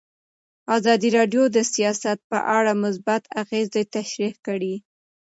ازادي 0.77 1.09
راډیو 1.17 1.43
د 1.55 1.57
سیاست 1.73 2.19
په 2.31 2.37
اړه 2.57 2.71
مثبت 2.83 3.23
اغېزې 3.41 3.83
تشریح 3.95 4.33
کړي. 4.47 4.75